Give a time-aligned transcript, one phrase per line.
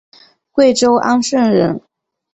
[0.51, 1.79] 贵州安顺人。